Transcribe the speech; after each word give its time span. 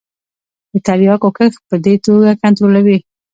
د 0.71 0.73
تریاکو 0.85 1.29
کښت 1.37 1.61
په 1.69 1.75
دې 1.85 1.95
توګه 2.05 2.29
کنترولوي. 2.41 2.97